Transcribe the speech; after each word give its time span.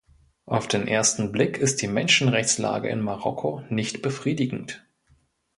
Auf 0.47 0.67
den 0.67 0.87
ersten 0.87 1.31
Blick 1.31 1.59
ist 1.59 1.79
die 1.83 1.87
Menschenrechtslage 1.87 2.89
in 2.89 3.01
Marokko 3.01 3.61
nicht 3.69 4.01
befriedigend. 4.01 4.83